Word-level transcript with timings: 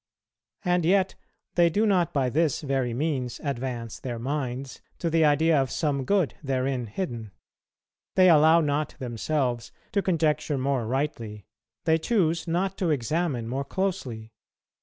And 0.65 0.83
yet 0.83 1.13
they 1.53 1.69
do 1.69 1.85
not 1.85 2.11
by 2.11 2.31
this 2.31 2.61
very 2.61 2.91
means 2.91 3.39
advance 3.43 3.99
their 3.99 4.17
minds 4.17 4.81
to 4.97 5.11
the 5.11 5.23
idea 5.23 5.61
of 5.61 5.69
some 5.69 6.05
good 6.05 6.33
therein 6.41 6.87
hidden; 6.87 7.29
they 8.15 8.27
allow 8.27 8.61
not 8.61 8.95
themselves 8.97 9.71
to 9.91 10.01
conjecture 10.01 10.57
more 10.57 10.87
rightly, 10.87 11.45
they 11.83 11.99
choose 11.99 12.47
not 12.47 12.79
to 12.79 12.89
examine 12.89 13.47
more 13.47 13.63
closely. 13.63 14.31